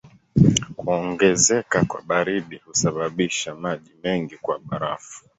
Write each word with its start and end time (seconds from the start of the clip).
Kuongezeka 0.75 1.85
kwa 1.85 2.01
baridi 2.01 2.57
husababisha 2.57 3.55
maji 3.55 3.91
mengi 4.03 4.37
kuwa 4.37 4.59
barafu. 4.59 5.23